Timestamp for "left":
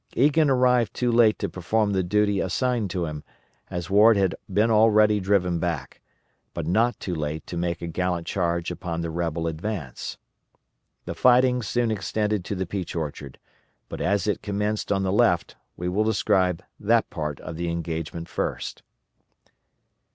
15.13-15.55